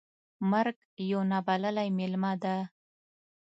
[0.51, 0.77] مرګ
[1.09, 2.55] یو نا بللی میلمه ده.